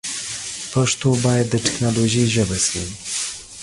[0.73, 2.83] پښتو باید د ټیکنالوژي ژبه سی.